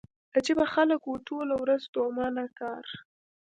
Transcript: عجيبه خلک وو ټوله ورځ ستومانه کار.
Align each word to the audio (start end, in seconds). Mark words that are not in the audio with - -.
عجيبه 0.35 0.65
خلک 0.73 1.01
وو 1.03 1.23
ټوله 1.27 1.55
ورځ 1.61 1.79
ستومانه 1.89 2.43
کار. 2.59 2.85